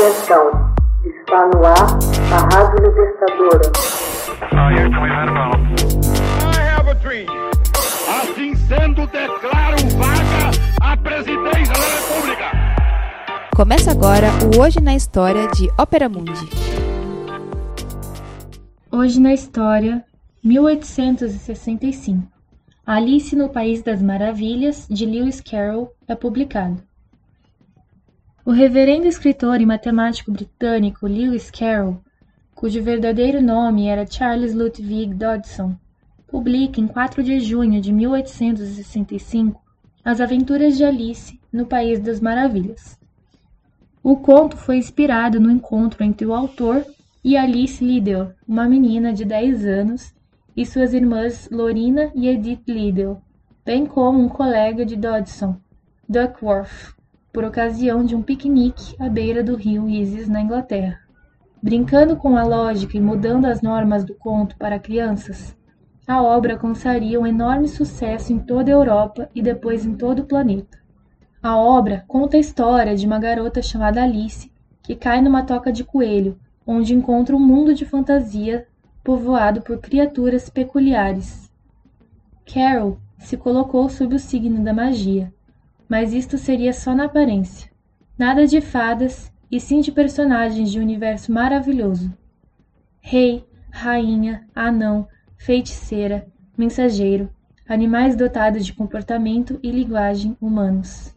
Atenção, 0.00 0.72
está 1.04 1.46
no 1.48 1.62
ar 1.62 1.98
a 2.32 2.38
Rádio 2.54 2.88
Libertadora. 2.88 3.70
Assim 8.08 8.54
sendo, 8.54 9.06
declaro 9.08 9.76
vaga 9.98 10.50
a 10.80 10.96
presidência 10.96 11.74
da 11.74 11.84
República. 11.98 12.46
Começa 13.54 13.90
agora 13.90 14.28
o 14.56 14.62
Hoje 14.62 14.80
na 14.80 14.94
História 14.94 15.46
de 15.48 15.68
Ópera 15.78 16.08
Mundi. 16.08 16.48
Hoje 18.90 19.20
na 19.20 19.34
História, 19.34 20.02
1865. 20.42 22.26
Alice 22.86 23.36
no 23.36 23.50
País 23.50 23.82
das 23.82 24.00
Maravilhas, 24.00 24.88
de 24.88 25.04
Lewis 25.04 25.42
Carroll, 25.42 25.92
é 26.08 26.14
publicado. 26.14 26.82
O 28.50 28.52
reverendo 28.52 29.06
escritor 29.06 29.60
e 29.60 29.64
matemático 29.64 30.32
britânico 30.32 31.06
Lewis 31.06 31.52
Carroll, 31.52 32.00
cujo 32.52 32.82
verdadeiro 32.82 33.40
nome 33.40 33.86
era 33.86 34.04
Charles 34.04 34.54
Ludwig 34.54 35.14
Dodson, 35.14 35.76
publica 36.26 36.80
em 36.80 36.88
4 36.88 37.22
de 37.22 37.38
junho 37.38 37.80
de 37.80 37.92
1865 37.92 39.62
As 40.04 40.20
Aventuras 40.20 40.76
de 40.76 40.84
Alice 40.84 41.38
no 41.52 41.64
País 41.64 42.00
das 42.00 42.18
Maravilhas. 42.18 42.98
O 44.02 44.16
conto 44.16 44.56
foi 44.56 44.78
inspirado 44.78 45.38
no 45.38 45.48
encontro 45.48 46.02
entre 46.02 46.26
o 46.26 46.34
autor 46.34 46.84
e 47.22 47.36
Alice 47.36 47.84
Liddell, 47.84 48.32
uma 48.48 48.68
menina 48.68 49.12
de 49.12 49.24
10 49.24 49.64
anos, 49.64 50.12
e 50.56 50.66
suas 50.66 50.92
irmãs 50.92 51.48
Lorina 51.52 52.10
e 52.16 52.26
Edith 52.26 52.64
Liddell, 52.66 53.22
bem 53.64 53.86
como 53.86 54.18
um 54.18 54.28
colega 54.28 54.84
de 54.84 54.96
Dodson, 54.96 55.56
Duckworth, 56.08 56.98
por 57.32 57.44
ocasião 57.44 58.04
de 58.04 58.14
um 58.14 58.22
piquenique 58.22 58.94
à 58.98 59.08
beira 59.08 59.42
do 59.42 59.56
rio 59.56 59.88
Isis, 59.88 60.28
na 60.28 60.40
Inglaterra. 60.40 60.98
Brincando 61.62 62.16
com 62.16 62.36
a 62.36 62.42
lógica 62.42 62.96
e 62.96 63.00
mudando 63.00 63.44
as 63.46 63.60
normas 63.60 64.04
do 64.04 64.14
conto 64.14 64.56
para 64.56 64.78
crianças, 64.78 65.56
a 66.06 66.22
obra 66.22 66.54
alcançaria 66.54 67.20
um 67.20 67.26
enorme 67.26 67.68
sucesso 67.68 68.32
em 68.32 68.38
toda 68.38 68.70
a 68.70 68.74
Europa 68.74 69.28
e 69.34 69.40
depois 69.40 69.86
em 69.86 69.94
todo 69.94 70.20
o 70.20 70.26
planeta. 70.26 70.78
A 71.42 71.56
obra 71.56 72.04
conta 72.08 72.36
a 72.36 72.40
história 72.40 72.96
de 72.96 73.06
uma 73.06 73.18
garota 73.18 73.62
chamada 73.62 74.02
Alice 74.02 74.50
que 74.82 74.96
cai 74.96 75.20
numa 75.20 75.44
toca 75.44 75.72
de 75.72 75.84
coelho, 75.84 76.38
onde 76.66 76.94
encontra 76.94 77.36
um 77.36 77.38
mundo 77.38 77.72
de 77.74 77.84
fantasia 77.84 78.66
povoado 79.04 79.62
por 79.62 79.78
criaturas 79.78 80.48
peculiares. 80.48 81.50
Carol 82.44 82.98
se 83.18 83.36
colocou 83.36 83.88
sob 83.88 84.14
o 84.14 84.18
signo 84.18 84.64
da 84.64 84.72
magia, 84.72 85.32
mas 85.90 86.14
isto 86.14 86.38
seria 86.38 86.72
só 86.72 86.94
na 86.94 87.06
aparência. 87.06 87.68
Nada 88.16 88.46
de 88.46 88.60
fadas, 88.60 89.32
e 89.50 89.58
sim 89.58 89.80
de 89.80 89.90
personagens 89.90 90.70
de 90.70 90.78
um 90.78 90.82
universo 90.82 91.32
maravilhoso. 91.32 92.16
Rei, 93.00 93.44
rainha, 93.72 94.46
anão, 94.54 95.08
feiticeira, 95.36 96.28
mensageiro, 96.56 97.28
animais 97.68 98.14
dotados 98.14 98.64
de 98.64 98.72
comportamento 98.72 99.58
e 99.64 99.72
linguagem 99.72 100.36
humanos. 100.40 101.12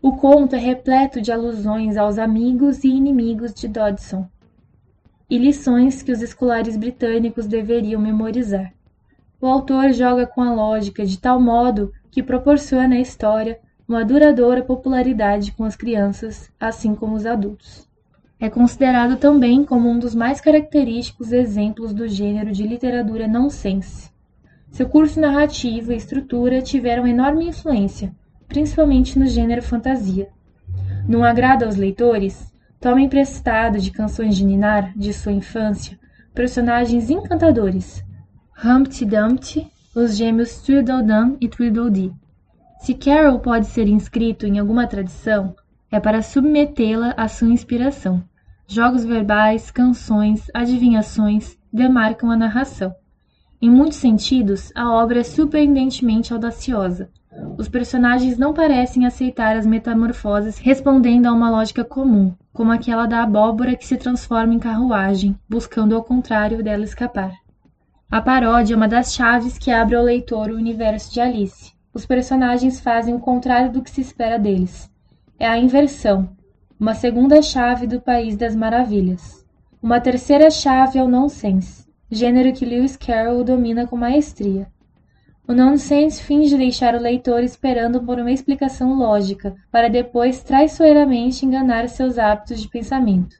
O 0.00 0.16
conto 0.16 0.56
é 0.56 0.58
repleto 0.58 1.20
de 1.20 1.30
alusões 1.30 1.98
aos 1.98 2.18
amigos 2.18 2.82
e 2.82 2.88
inimigos 2.88 3.52
de 3.52 3.68
Dodson 3.68 4.26
e 5.28 5.36
lições 5.36 6.02
que 6.02 6.12
os 6.12 6.22
escolares 6.22 6.76
britânicos 6.76 7.46
deveriam 7.46 8.00
memorizar. 8.00 8.72
O 9.38 9.46
autor 9.46 9.92
joga 9.92 10.26
com 10.26 10.42
a 10.42 10.54
lógica 10.54 11.04
de 11.04 11.18
tal 11.18 11.38
modo 11.38 11.92
que 12.10 12.22
proporciona 12.22 12.96
à 12.96 13.00
história 13.00 13.58
uma 13.86 14.04
duradoura 14.04 14.62
popularidade 14.62 15.52
com 15.52 15.64
as 15.64 15.76
crianças, 15.76 16.50
assim 16.58 16.94
como 16.94 17.14
os 17.14 17.26
adultos. 17.26 17.86
É 18.40 18.48
considerado 18.48 19.16
também 19.16 19.64
como 19.64 19.88
um 19.88 19.98
dos 19.98 20.14
mais 20.14 20.40
característicos 20.40 21.32
exemplos 21.32 21.92
do 21.92 22.08
gênero 22.08 22.50
de 22.50 22.66
literatura 22.66 23.28
nonsense. 23.28 24.10
Seu 24.70 24.88
curso 24.88 25.20
narrativo 25.20 25.92
e 25.92 25.96
estrutura 25.96 26.60
tiveram 26.60 27.06
enorme 27.06 27.46
influência, 27.46 28.14
principalmente 28.48 29.18
no 29.18 29.26
gênero 29.26 29.62
fantasia. 29.62 30.28
Não 31.06 31.22
agrada 31.22 31.66
aos 31.66 31.76
leitores? 31.76 32.52
Toma 32.80 33.00
emprestado 33.00 33.78
de 33.78 33.90
canções 33.90 34.36
de 34.36 34.44
Ninar, 34.44 34.92
de 34.96 35.12
sua 35.12 35.32
infância, 35.32 35.98
personagens 36.34 37.08
encantadores. 37.08 38.04
Humpty 38.64 39.04
Dumpty, 39.04 39.70
os 39.94 40.16
gêmeos 40.16 40.60
Tweedledum 40.60 41.36
e 41.40 41.48
Tweedledee, 41.48 42.12
se 42.84 42.92
Carol 42.92 43.38
pode 43.38 43.66
ser 43.68 43.88
inscrito 43.88 44.46
em 44.46 44.58
alguma 44.58 44.86
tradição, 44.86 45.56
é 45.90 45.98
para 45.98 46.20
submetê-la 46.20 47.14
à 47.16 47.28
sua 47.28 47.48
inspiração. 47.48 48.22
Jogos 48.68 49.06
verbais, 49.06 49.70
canções, 49.70 50.50
adivinhações 50.52 51.56
demarcam 51.72 52.30
a 52.30 52.36
narração. 52.36 52.94
Em 53.58 53.70
muitos 53.70 53.96
sentidos, 53.96 54.70
a 54.74 54.92
obra 54.92 55.20
é 55.20 55.22
surpreendentemente 55.22 56.34
audaciosa. 56.34 57.08
Os 57.56 57.70
personagens 57.70 58.36
não 58.36 58.52
parecem 58.52 59.06
aceitar 59.06 59.56
as 59.56 59.64
metamorfoses 59.64 60.58
respondendo 60.58 61.24
a 61.24 61.32
uma 61.32 61.48
lógica 61.48 61.84
comum, 61.84 62.34
como 62.52 62.70
aquela 62.70 63.06
da 63.06 63.22
abóbora 63.22 63.76
que 63.76 63.86
se 63.86 63.96
transforma 63.96 64.52
em 64.52 64.58
carruagem, 64.58 65.34
buscando 65.48 65.96
ao 65.96 66.04
contrário 66.04 66.62
dela 66.62 66.84
escapar. 66.84 67.32
A 68.10 68.20
paródia 68.20 68.74
é 68.74 68.76
uma 68.76 68.86
das 68.86 69.14
chaves 69.14 69.56
que 69.56 69.70
abre 69.70 69.96
ao 69.96 70.04
leitor 70.04 70.50
o 70.50 70.56
universo 70.56 71.10
de 71.10 71.22
Alice 71.22 71.73
os 71.94 72.04
personagens 72.04 72.80
fazem 72.80 73.14
o 73.14 73.20
contrário 73.20 73.70
do 73.70 73.80
que 73.80 73.90
se 73.90 74.00
espera 74.00 74.36
deles. 74.36 74.90
É 75.38 75.46
a 75.46 75.56
inversão, 75.56 76.28
uma 76.78 76.92
segunda 76.94 77.40
chave 77.40 77.86
do 77.86 78.00
País 78.00 78.36
das 78.36 78.56
Maravilhas. 78.56 79.46
Uma 79.80 80.00
terceira 80.00 80.50
chave 80.50 80.98
é 80.98 81.02
o 81.04 81.08
nonsense, 81.08 81.86
gênero 82.10 82.52
que 82.52 82.64
Lewis 82.64 82.96
Carroll 82.96 83.44
domina 83.44 83.86
com 83.86 83.96
maestria. 83.96 84.66
O 85.46 85.52
nonsense 85.52 86.22
finge 86.22 86.56
deixar 86.56 86.94
o 86.94 87.00
leitor 87.00 87.44
esperando 87.44 88.02
por 88.02 88.18
uma 88.18 88.32
explicação 88.32 88.94
lógica, 88.94 89.54
para 89.70 89.88
depois 89.88 90.42
traiçoeiramente 90.42 91.46
enganar 91.46 91.88
seus 91.88 92.18
hábitos 92.18 92.60
de 92.60 92.68
pensamento. 92.68 93.36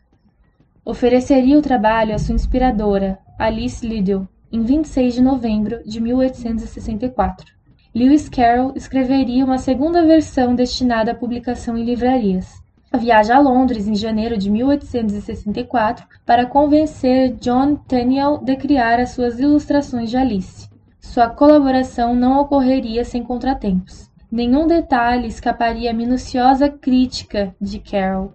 Ofereceria 0.85 1.59
o 1.59 1.63
trabalho 1.63 2.15
à 2.15 2.19
sua 2.19 2.35
inspiradora, 2.35 3.19
Alice 3.39 3.85
Liddell, 3.85 4.29
em 4.53 4.63
26 4.63 5.15
de 5.15 5.23
novembro 5.23 5.83
de 5.85 5.99
1864. 5.99 7.55
Lewis 7.95 8.29
Carroll 8.29 8.73
escreveria 8.75 9.45
uma 9.45 9.57
segunda 9.57 10.05
versão 10.05 10.53
destinada 10.53 11.13
à 11.13 11.15
publicação 11.15 11.79
em 11.79 11.85
livrarias. 11.85 12.61
Viaja 12.93 13.37
a 13.37 13.39
Londres 13.39 13.87
em 13.87 13.95
janeiro 13.95 14.37
de 14.37 14.51
1864 14.51 16.05
para 16.27 16.45
convencer 16.45 17.37
John 17.37 17.77
Tenniel 17.77 18.39
de 18.39 18.57
criar 18.57 18.99
as 18.99 19.11
suas 19.11 19.39
ilustrações 19.39 20.11
de 20.11 20.17
Alice. 20.17 20.69
Sua 20.99 21.29
colaboração 21.29 22.17
não 22.17 22.41
ocorreria 22.41 23.05
sem 23.05 23.23
contratempos. 23.23 24.11
Nenhum 24.29 24.67
detalhe 24.67 25.29
escaparia 25.29 25.93
à 25.93 25.95
minuciosa 25.95 26.69
crítica 26.69 27.55
de 27.61 27.79
Carroll. 27.79 28.33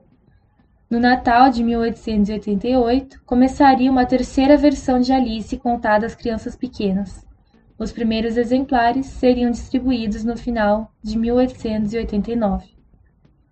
No 0.90 1.02
Natal 1.02 1.50
de 1.50 1.66
1888, 1.66 3.22
começaria 3.26 3.92
uma 3.92 4.06
terceira 4.06 4.56
versão 4.56 5.02
de 5.02 5.12
Alice 5.12 5.58
contada 5.58 6.06
às 6.06 6.16
crianças 6.16 6.56
pequenas. 6.56 7.28
Os 7.80 7.94
primeiros 7.94 8.36
exemplares 8.36 9.06
seriam 9.06 9.50
distribuídos 9.50 10.26
no 10.26 10.36
final 10.36 10.92
de 11.02 11.18
1889. 11.18 12.68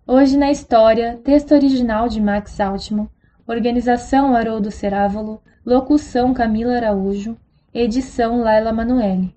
Hoje 0.06 0.36
na 0.36 0.50
História, 0.50 1.18
texto 1.24 1.52
original 1.52 2.10
de 2.10 2.20
Max 2.20 2.60
Altman, 2.60 3.08
organização 3.46 4.36
Haroldo 4.36 4.70
Cerávolo, 4.70 5.40
locução 5.64 6.34
Camila 6.34 6.76
Araújo, 6.76 7.38
edição 7.72 8.42
Laila 8.42 8.70
Manoeli. 8.70 9.34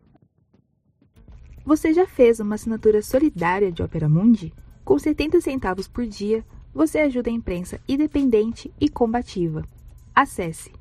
Você 1.65 1.93
já 1.93 2.05
fez 2.05 2.41
uma 2.41 2.55
assinatura 2.55 3.01
solidária 3.01 3.71
de 3.71 3.81
Opera 3.81 4.09
Mundi? 4.09 4.53
Com 4.83 4.99
70 4.99 5.39
centavos 5.39 5.87
por 5.87 6.05
dia, 6.05 6.43
você 6.73 6.99
ajuda 6.99 7.29
a 7.29 7.33
imprensa 7.33 7.79
independente 7.87 8.69
e 8.77 8.89
combativa. 8.89 9.63
Acesse 10.13 10.80